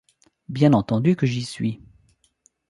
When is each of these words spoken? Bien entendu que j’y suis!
Bien 0.49 0.73
entendu 0.73 1.15
que 1.15 1.27
j’y 1.27 1.43
suis! 1.43 1.79